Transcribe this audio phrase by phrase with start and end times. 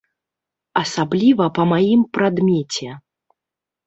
[0.83, 2.89] Асабліва па маім прадмеце.